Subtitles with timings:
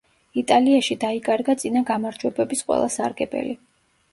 [0.41, 3.55] იტალიაში დაიკარგა წინა გამარჯვებების ყველა სარგებელი.